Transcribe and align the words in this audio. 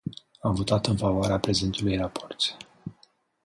Am 0.39 0.53
votat 0.53 0.85
în 0.87 0.97
favoarea 0.97 1.39
prezentului 1.39 1.97
raport. 1.97 2.57